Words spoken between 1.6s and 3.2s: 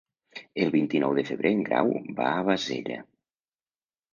Grau va a Bassella.